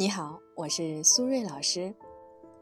[0.00, 1.92] 你好，我是苏瑞老师，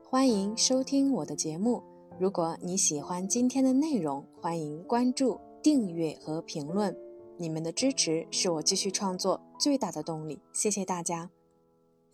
[0.09, 1.83] 欢迎收听我的节目。
[2.19, 6.97] 如果你喜欢今天的内容，欢迎关注、订阅和评论。
[7.37, 11.29] 你们的支持是我继续创作最大的动力，谢谢大家。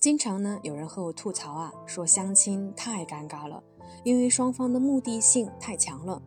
[0.01, 3.63] 经常呢，有人和我吐槽啊，说相亲太尴尬了，
[4.03, 6.21] 因为双方的目的性太强了。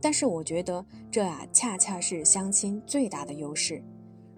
[0.00, 3.82] 但是我觉得这啊，恰恰是相亲最大的优势。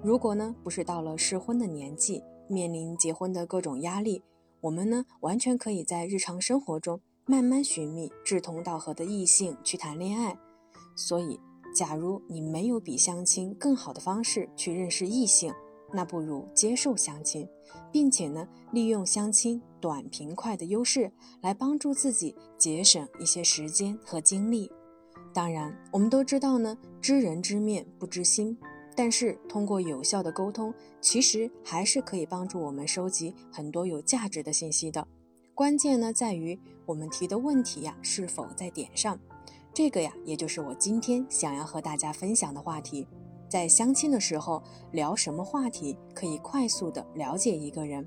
[0.03, 4.23] 如果呢，不是到了适婚的年纪，面临结婚的各种压力，
[4.61, 10.37] 我们呢，完全可以在日常生活中慢慢寻觅志同道合的异性去谈恋爱。
[10.97, 11.39] 所以，
[11.75, 15.53] 假如你没有比相亲更好的方式去认识异性，
[15.93, 17.49] 那不如接受相亲，
[17.93, 24.71] 并且呢，利用相亲短平快的优势来帮助自己节省一些时间和精力。
[25.33, 28.59] 当然，我们都知道呢，知人知面不知心。
[28.99, 35.07] 但是通过有效的沟通，其实还是可以帮助我们收集很多有价值的信息的。
[35.55, 39.17] 关键呢在于我们提的问题呀是否在点上。
[39.73, 43.07] 这个呀，也就是我今天想要和大家分享的话题。
[43.49, 48.05] 在相亲的时候聊什么话题可以快速的了解一个人？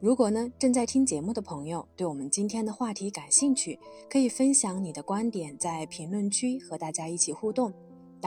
[0.00, 3.78] 如果呢正在听节目的朋友对我们今天的话题感兴趣，
[4.10, 7.72] 可以分享你的观点，在评论区和大家一起互动。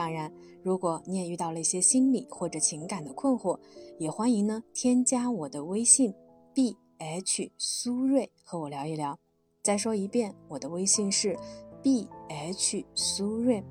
[0.00, 3.58] 当然，如果你也遇到了一些心理或者情感的困惑，
[3.98, 6.14] 也欢迎呢添加我的微信
[6.54, 9.18] b h 苏瑞和我聊一聊。
[9.62, 11.38] 再说一遍，我的微信是
[11.82, 13.62] b h 苏瑞。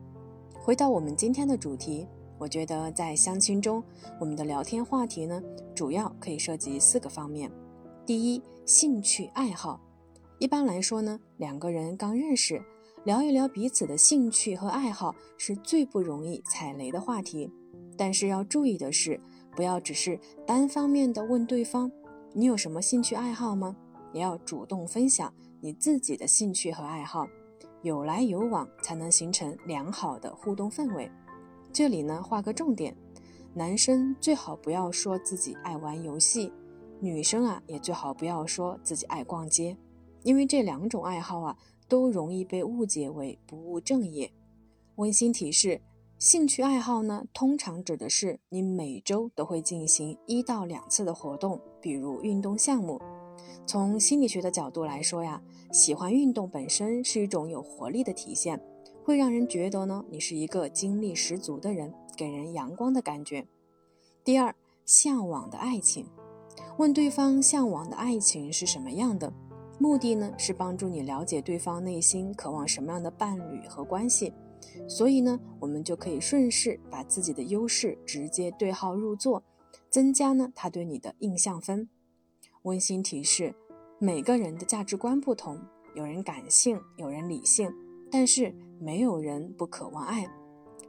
[0.54, 2.08] 回到我们今天的主题，
[2.38, 3.84] 我觉得在相亲中，
[4.20, 5.42] 我们的聊天话题呢，
[5.74, 7.52] 主要可以涉及四个方面。
[8.06, 9.82] 第一，兴趣爱好。
[10.38, 12.62] 一般来说呢，两个人刚认识。
[13.06, 17.50] 聊一聊彼此的兴趣和爱好是最不容易踩雷的话题，
[17.98, 19.20] 但是要注意的是，
[19.56, 21.90] 不要只是单方面的问对方
[22.34, 23.76] 你有什么兴趣爱好吗？
[24.12, 27.26] 也要主动分享你自己的兴趣和爱好，
[27.84, 31.10] 有来有往才能形成良好的互动氛围。
[31.72, 32.96] 这里呢，画个重点，
[33.54, 36.52] 男生最好不要说自己爱玩游戏，
[37.00, 39.78] 女生啊也最好不要说自己爱逛街，
[40.24, 41.58] 因为这两种爱好啊。
[41.90, 44.32] 都容易被误解为不务正业。
[44.96, 45.82] 温馨提示：
[46.18, 53.02] 兴趣爱好呢，通常指的是你每周都会进行一到两次的活动，比如运动项目。
[53.66, 55.42] 从心理学的角度来说呀，
[55.72, 58.62] 喜欢运动本身是一种有活力的体现，
[59.04, 63.48] 会让人觉得呢你是一个精力十足的人，给人阳光的感觉。
[64.24, 64.54] 第二，
[64.86, 66.06] 向往的爱情，
[66.78, 69.32] 问对方向往的爱情是什么样的？
[69.80, 74.34] 目的呢是帮助你了解对方内心渴望什么样的伴侣和关系，
[74.90, 79.42] 所以呢，我们就可以顺势把自己的优势直接对号入座，
[79.90, 81.88] 增加呢他对你的印象分。
[82.64, 83.56] 温馨提示：
[84.00, 85.58] 每个人的价值观不同，
[85.96, 87.72] 有人感性，有人理性，
[88.12, 90.30] 但是没有人不渴望爱。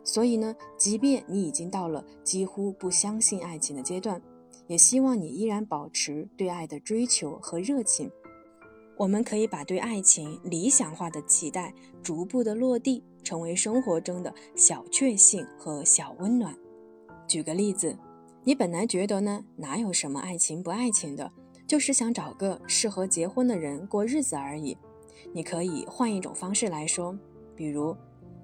[0.02, 4.20] 所以呢，即便你已经到了几乎不相信爱情的阶段，
[4.66, 8.10] 也希望你依然保持对爱的追求和热情。
[9.00, 11.72] 我们可以把对爱情理想化的期待
[12.02, 16.54] 逐步的落地，成为生活中的小确幸和小温暖。
[17.26, 17.96] 举个例子，
[18.44, 21.32] 你本来觉得呢，哪有什么爱情不爱情的，
[21.66, 24.76] 就是想找个适合结婚的人过日子而已。
[25.32, 27.18] 你可以换一种方式来说，
[27.56, 27.96] 比如，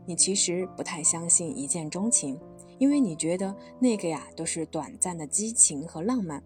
[0.07, 2.41] 你其实不太相信一见钟情，
[2.79, 6.43] 因为你觉得那个呀都是短暂的激情和浪漫。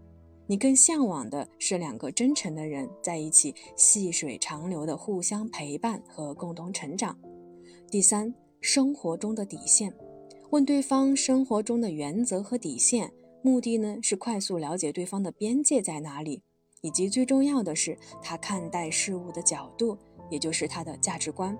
[0.50, 7.16] 你更向往的是两个真诚的人在一起，细水长流的互相陪伴和共同成长。
[7.88, 9.94] 第三，生活中的底线，
[10.50, 13.12] 问对方生活中的原则和底线，
[13.42, 16.42] 目的呢是快速了解对方的边界在哪里，
[16.80, 19.96] 以及最重要的是他看待事物的角度，
[20.30, 21.56] 也就是他的价值观。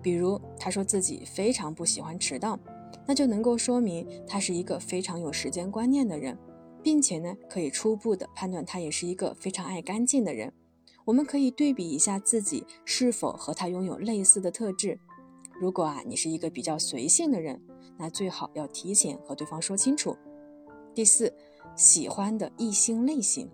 [0.00, 2.58] 比如他说自己非常不喜欢迟到，
[3.06, 6.34] 那就能够说明他是一个非常有时间观念的人。
[6.84, 10.52] 并且呢，可以初步的判断他也是一个非常爱干净的人。
[11.06, 15.00] 我们可以对比一下自己是否和他拥有类似的特质。
[15.58, 17.62] 如果啊，你是一个比较随性的人，
[17.98, 20.14] 那最好要提前和对方说清楚。
[20.94, 21.34] 第四，
[21.74, 23.50] 喜欢的异性类型，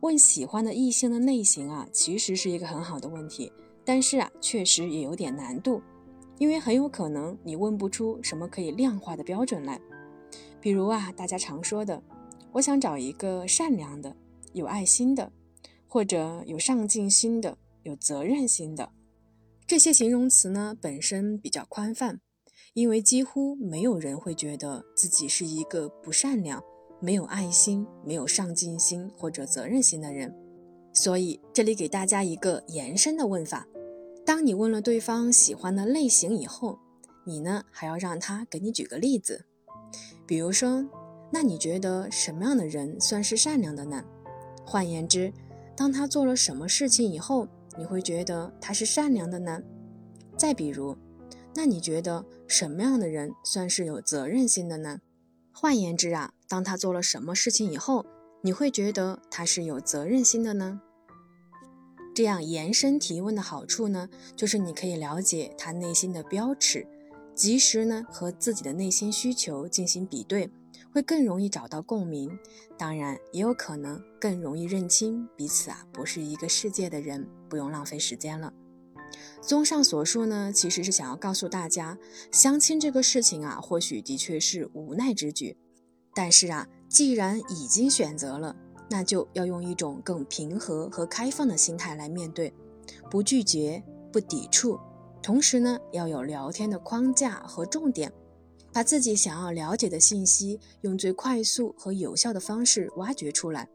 [0.00, 3.52] 问喜欢的异性的类型啊，其实是一个很好的问题，
[3.84, 5.80] 但是啊，确实也有点难度，
[6.38, 9.80] 因为很有可能你问不出什么可以量化的标准来。
[10.60, 12.02] 比如啊，大家常说的。
[12.52, 14.16] 我想找一个善良的、
[14.52, 15.30] 有爱心的，
[15.86, 18.90] 或者有上进心的、有责任心的。
[19.66, 22.20] 这些形容词呢，本身比较宽泛，
[22.72, 26.62] 因为几乎没有人会觉得自己是一个不善良、
[27.00, 30.34] 没有爱心、没有上进心或者责任心的人。
[30.94, 33.68] 所以这里给大家一个延伸的问法：
[34.24, 36.78] 当你问了对方喜欢的类型以后，
[37.26, 39.44] 你呢还要让他给你举个例子，
[40.26, 40.82] 比如说，
[41.30, 44.02] 那你觉得什么样的人算是善良的呢？
[44.64, 45.32] 换言之，
[45.76, 47.46] 当他做了什么事情以后，
[47.76, 49.62] 你会觉得他是善良的呢？
[50.36, 50.96] 再比如，
[51.54, 55.00] 那你觉得什么样的人算是有责任心的呢？
[55.52, 58.06] 换言之啊，当他做了什么事情以后，
[58.42, 60.80] 你会觉得他是有责任心的呢？
[62.14, 66.86] 这样延伸提问的好处呢，就是你可以了解他内心的标尺，
[67.34, 70.50] 及时呢和自己的内心需求进行比对，
[70.92, 72.38] 会更容易找到共鸣。
[72.76, 78.52] 当然，也有可能更容易认清彼此啊不是一个世界的人，不用浪费时间了。
[79.40, 81.98] 综上所述呢，其实是想要告诉大家，
[82.30, 85.56] 相亲这个事情啊，或许的确是无奈之举，
[86.14, 88.54] 但是啊，既然已经选择了，
[88.90, 92.52] 那就要用一种更平和和开放的心态来面对，
[93.10, 93.82] 不拒绝，
[94.12, 94.78] 不抵触，
[95.22, 98.12] 同时呢，要有聊天的框架和重点，
[98.78, 103.68] 把自己想要了解的信息用最快速和有效的方式挖掘出来。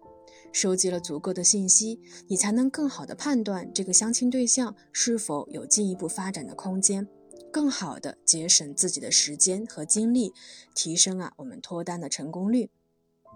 [0.54, 7.06] 收集了足够的信息，你才能更好的判断这个相亲对象是否有进一步发展的空间，
[7.52, 10.32] 更好的节省自己的时间和精力，
[10.74, 12.70] 提升啊我们脱单的成功率。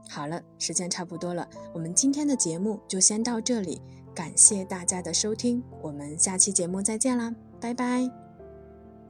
[0.08, 3.82] 好了，时间差不多了，我们今天的节目就先到这里，
[4.16, 8.27] 感谢大家的收听，我们下期节目再见啦，拜拜。